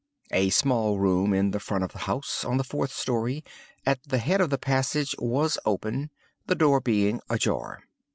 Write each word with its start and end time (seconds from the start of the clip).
A 0.31 0.49
small 0.49 0.97
room 0.97 1.31
in 1.31 1.51
the 1.51 1.59
front 1.59 1.83
of 1.83 1.91
the 1.91 1.99
house, 2.09 2.43
on 2.43 2.57
the 2.57 2.63
fourth 2.63 2.91
story, 2.91 3.43
at 3.85 3.99
the 4.01 4.17
head 4.17 4.41
of 4.41 4.49
the 4.49 4.57
passage 4.57 5.13
was 5.19 5.59
open, 5.63 6.09
the 6.47 6.55
door 6.55 6.79
being 6.81 7.21
ajar. 7.29 7.83